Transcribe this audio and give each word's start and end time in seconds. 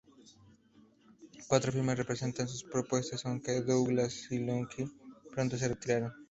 Cuatro 1.47 1.71
firmas 1.71 2.03
presentaron 2.03 2.49
sus 2.49 2.63
propuestas, 2.63 3.23
aunque 3.27 3.61
Douglas 3.61 4.31
y 4.31 4.39
Lockheed 4.39 4.87
pronto 5.31 5.59
se 5.59 5.67
retiraron. 5.67 6.11